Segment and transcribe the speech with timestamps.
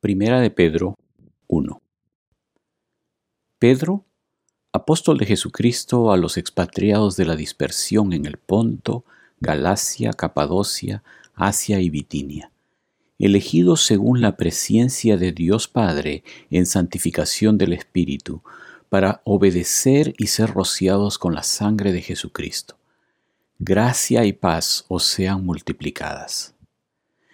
[0.00, 0.96] Primera de Pedro
[1.48, 1.82] 1.
[3.58, 4.06] Pedro,
[4.72, 9.04] apóstol de Jesucristo a los expatriados de la dispersión en el Ponto,
[9.40, 11.02] Galacia, Capadocia,
[11.34, 12.50] Asia y Bitinia,
[13.18, 18.40] elegidos según la presciencia de Dios Padre en santificación del Espíritu,
[18.88, 22.78] para obedecer y ser rociados con la sangre de Jesucristo.
[23.58, 26.54] Gracia y paz os sean multiplicadas.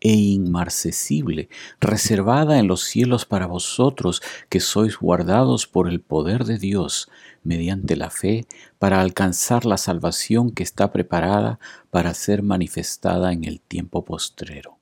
[0.00, 1.48] e inmarcesible,
[1.80, 7.08] reservada en los cielos para vosotros que sois guardados por el poder de Dios
[7.42, 8.46] mediante la fe
[8.78, 11.58] para alcanzar la salvación que está preparada
[11.90, 14.78] para ser manifestada en el tiempo postrero.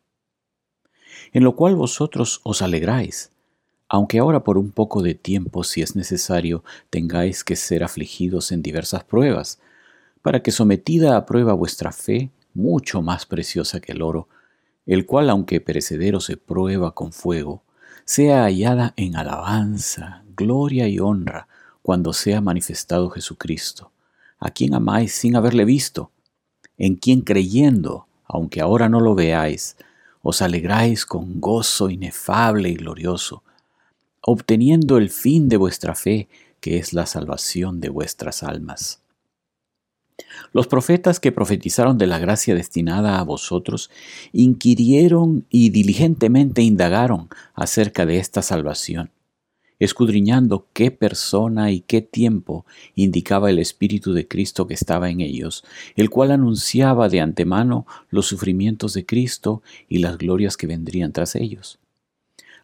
[1.33, 3.30] En lo cual vosotros os alegráis,
[3.88, 8.62] aunque ahora por un poco de tiempo, si es necesario, tengáis que ser afligidos en
[8.62, 9.60] diversas pruebas,
[10.23, 14.29] para que sometida a prueba vuestra fe, mucho más preciosa que el oro,
[14.87, 17.62] el cual aunque perecedero se prueba con fuego,
[18.04, 21.48] sea hallada en alabanza, gloria y honra
[21.82, 23.90] cuando sea manifestado Jesucristo,
[24.38, 26.10] a quien amáis sin haberle visto,
[26.78, 29.76] en quien creyendo, aunque ahora no lo veáis,
[30.23, 33.43] os alegráis con gozo inefable y glorioso,
[34.21, 36.28] obteniendo el fin de vuestra fe,
[36.60, 39.00] que es la salvación de vuestras almas.
[40.52, 43.91] Los profetas que profetizaron de la gracia destinada a vosotros
[44.33, 49.11] inquirieron y diligentemente indagaron acerca de esta salvación,
[49.79, 55.65] escudriñando qué persona y qué tiempo indicaba el Espíritu de Cristo que estaba en ellos,
[55.97, 61.35] el cual anunciaba de antemano los sufrimientos de Cristo y las glorias que vendrían tras
[61.37, 61.79] ellos.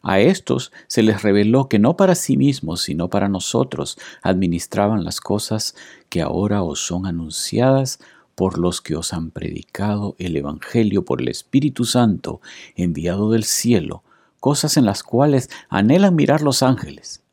[0.03, 5.21] A estos se les reveló que no para sí mismos, sino para nosotros administraban las
[5.21, 5.75] cosas
[6.09, 7.99] que ahora os son anunciadas
[8.35, 12.41] por los que os han predicado el Evangelio por el Espíritu Santo
[12.75, 14.03] enviado del cielo,
[14.41, 17.23] cosas en las cuales anhelan mirar los ángeles.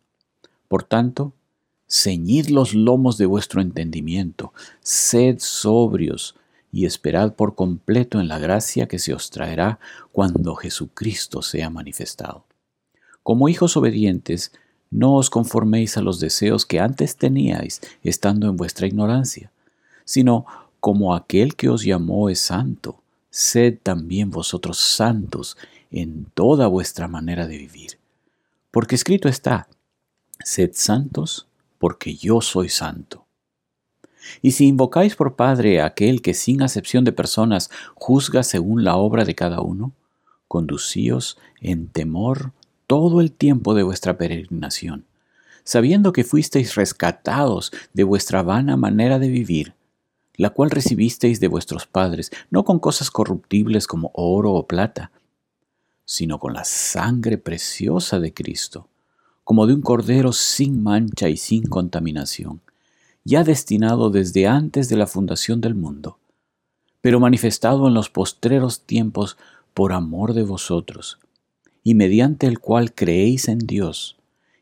[0.69, 1.33] Por tanto,
[1.89, 6.37] ceñid los lomos de vuestro entendimiento, sed sobrios,
[6.73, 9.81] y esperad por completo en la gracia que se os traerá
[10.13, 12.45] cuando Jesucristo sea manifestado.
[13.23, 14.53] Como hijos obedientes,
[14.91, 19.53] no os conforméis a los deseos que antes teníais estando en vuestra ignorancia,
[20.05, 20.47] sino
[20.81, 25.57] como aquel que os llamó es santo, sed también vosotros santos
[25.91, 27.99] en toda vuestra manera de vivir.
[28.71, 29.69] Porque escrito está,
[30.45, 31.47] sed santos
[31.79, 33.27] porque yo soy santo.
[34.43, 38.97] Y si invocáis por Padre a aquel que sin acepción de personas juzga según la
[38.97, 39.93] obra de cada uno,
[40.47, 42.53] conducíos en temor
[42.91, 45.05] todo el tiempo de vuestra peregrinación,
[45.63, 49.75] sabiendo que fuisteis rescatados de vuestra vana manera de vivir,
[50.35, 55.13] la cual recibisteis de vuestros padres, no con cosas corruptibles como oro o plata,
[56.05, 58.89] sino con la sangre preciosa de Cristo,
[59.45, 62.61] como de un cordero sin mancha y sin contaminación,
[63.23, 66.19] ya destinado desde antes de la fundación del mundo,
[67.01, 69.37] pero manifestado en los postreros tiempos
[69.75, 71.21] por amor de vosotros,
[71.83, 74.19] y mediante el cual creéis en Dios,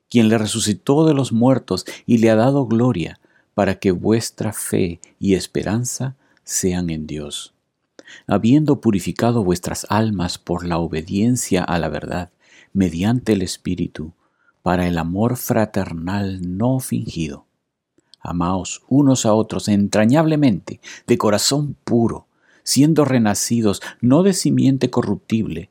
[0.08, 3.20] quien le resucitó de los muertos y le ha dado gloria,
[3.54, 7.54] para que vuestra fe y esperanza sean en Dios.
[8.26, 12.30] Habiendo purificado vuestras almas por la obediencia a la verdad,
[12.72, 14.12] mediante el Espíritu,
[14.62, 17.46] para el amor fraternal no fingido.
[18.20, 22.26] Amaos unos a otros entrañablemente, de corazón puro,
[22.62, 25.70] siendo renacidos no de simiente corruptible,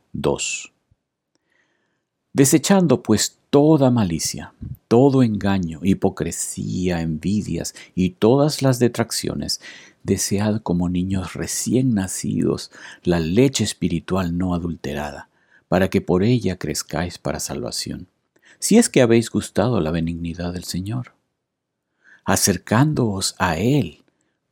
[0.13, 0.71] 2.
[2.33, 4.53] Desechando pues toda malicia,
[4.87, 9.61] todo engaño, hipocresía, envidias y todas las detracciones,
[10.03, 12.71] desead como niños recién nacidos
[13.03, 15.29] la leche espiritual no adulterada,
[15.67, 18.07] para que por ella crezcáis para salvación,
[18.59, 21.13] si es que habéis gustado la benignidad del Señor.
[22.25, 24.03] Acercándoos a Él,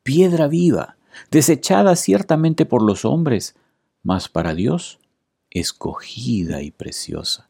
[0.03, 0.97] piedra viva,
[1.31, 3.56] desechada ciertamente por los hombres,
[4.03, 4.99] mas para Dios
[5.51, 7.50] escogida y preciosa.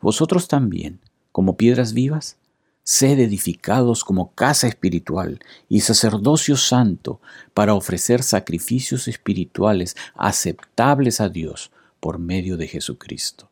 [0.00, 1.00] Vosotros también,
[1.32, 2.38] como piedras vivas,
[2.82, 7.20] sed edificados como casa espiritual y sacerdocio santo
[7.52, 13.50] para ofrecer sacrificios espirituales aceptables a Dios por medio de Jesucristo.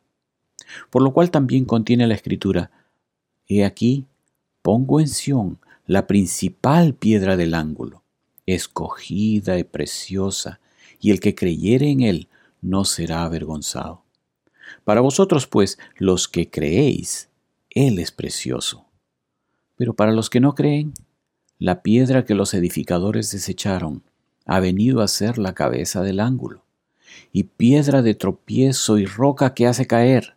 [0.89, 2.71] Por lo cual también contiene la escritura,
[3.47, 4.05] He aquí,
[4.61, 8.03] pongo en Sión la principal piedra del ángulo,
[8.45, 10.59] escogida y preciosa,
[10.99, 12.29] y el que creyere en él
[12.65, 14.03] no será avergonzado.
[14.83, 17.29] Para vosotros, pues, los que creéis,
[17.69, 18.85] él es precioso.
[19.77, 20.93] Pero para los que no creen,
[21.59, 24.03] la piedra que los edificadores desecharon
[24.45, 26.63] ha venido a ser la cabeza del ángulo,
[27.31, 30.35] y piedra de tropiezo y roca que hace caer,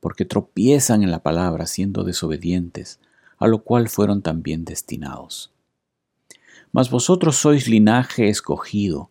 [0.00, 3.00] porque tropiezan en la palabra siendo desobedientes,
[3.38, 5.52] a lo cual fueron también destinados.
[6.72, 9.10] Mas vosotros sois linaje escogido,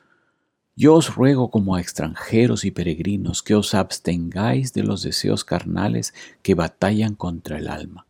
[0.81, 6.15] yo os ruego como a extranjeros y peregrinos que os abstengáis de los deseos carnales
[6.41, 8.07] que batallan contra el alma,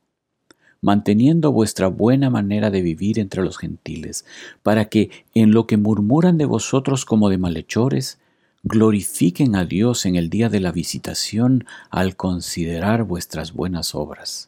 [0.80, 4.24] manteniendo vuestra buena manera de vivir entre los gentiles,
[4.64, 8.20] para que en lo que murmuran de vosotros como de malhechores,
[8.64, 14.48] glorifiquen a Dios en el día de la visitación al considerar vuestras buenas obras.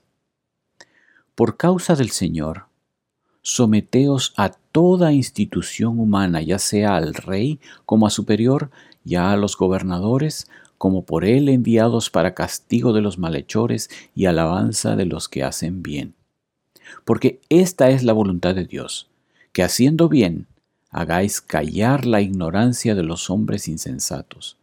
[1.35, 2.67] Por causa del Señor,
[3.43, 8.71] someteos a toda institución humana, ya sea al rey como a superior,
[9.03, 14.95] ya a los gobernadores, como por él enviados para castigo de los malhechores y alabanza
[14.95, 16.15] de los que hacen bien.
[17.05, 19.09] Porque esta es la voluntad de Dios,
[19.51, 20.47] que haciendo bien,
[20.89, 24.57] hagáis callar la ignorancia de los hombres insensatos,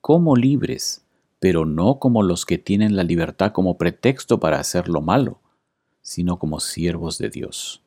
[0.00, 1.02] como libres,
[1.38, 5.38] pero no como los que tienen la libertad como pretexto para hacer lo malo,
[6.00, 7.82] sino como siervos de Dios.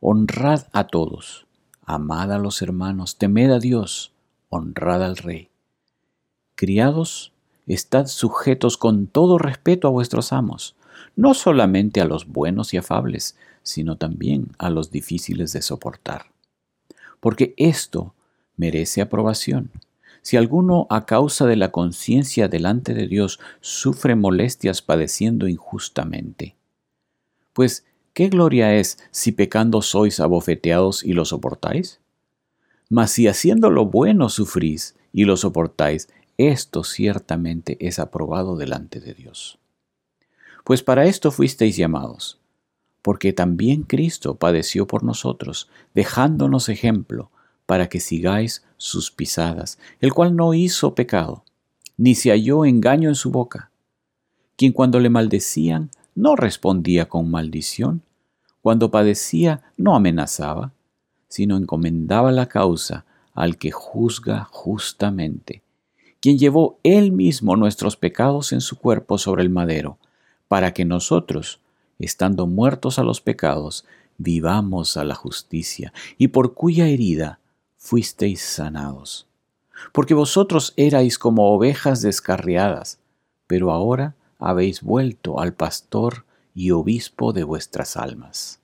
[0.00, 1.46] Honrad a todos,
[1.82, 4.12] amad a los hermanos, temed a Dios,
[4.50, 5.48] honrad al Rey.
[6.54, 7.32] Criados,
[7.66, 10.76] estad sujetos con todo respeto a vuestros amos,
[11.16, 16.26] no solamente a los buenos y afables, sino también a los difíciles de soportar.
[17.18, 18.12] Porque esto
[18.56, 19.70] merece aprobación.
[20.20, 26.54] Si alguno a causa de la conciencia delante de Dios sufre molestias padeciendo injustamente,
[27.54, 32.00] pues, ¿qué gloria es si pecando sois abofeteados y lo soportáis?
[32.88, 36.08] Mas si haciendo lo bueno sufrís y lo soportáis,
[36.38, 39.58] esto ciertamente es aprobado delante de Dios.
[40.64, 42.40] Pues para esto fuisteis llamados,
[43.02, 47.30] porque también Cristo padeció por nosotros, dejándonos ejemplo,
[47.66, 51.44] para que sigáis sus pisadas, el cual no hizo pecado,
[51.98, 53.70] ni se halló engaño en su boca,
[54.56, 58.02] quien cuando le maldecían no respondía con maldición,
[58.62, 60.72] cuando padecía no amenazaba,
[61.28, 63.04] sino encomendaba la causa
[63.34, 65.62] al que juzga justamente,
[66.20, 69.98] quien llevó él mismo nuestros pecados en su cuerpo sobre el madero,
[70.48, 71.60] para que nosotros,
[71.98, 73.84] estando muertos a los pecados,
[74.18, 77.38] vivamos a la justicia, y por cuya herida
[77.76, 79.26] fuisteis sanados.
[79.92, 82.98] Porque vosotros erais como ovejas descarriadas,
[83.46, 86.24] pero ahora habéis vuelto al pastor
[86.54, 88.60] y obispo de vuestras almas.